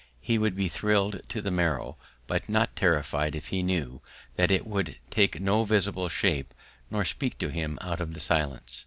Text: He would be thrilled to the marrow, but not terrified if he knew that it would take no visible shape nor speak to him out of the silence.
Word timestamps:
He 0.19 0.39
would 0.39 0.55
be 0.55 0.67
thrilled 0.67 1.21
to 1.29 1.43
the 1.43 1.51
marrow, 1.51 1.95
but 2.25 2.49
not 2.49 2.75
terrified 2.75 3.35
if 3.35 3.49
he 3.49 3.61
knew 3.61 4.01
that 4.35 4.49
it 4.49 4.65
would 4.65 4.97
take 5.11 5.39
no 5.39 5.63
visible 5.63 6.09
shape 6.09 6.55
nor 6.89 7.05
speak 7.05 7.37
to 7.37 7.49
him 7.49 7.77
out 7.83 8.01
of 8.01 8.15
the 8.15 8.19
silence. 8.19 8.79